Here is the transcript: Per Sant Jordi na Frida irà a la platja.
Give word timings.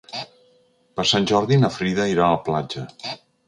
Per 1.01 1.05
Sant 1.11 1.29
Jordi 1.33 1.61
na 1.67 1.71
Frida 1.77 2.11
irà 2.17 2.27
a 2.29 2.33
la 2.37 2.43
platja. 2.51 2.91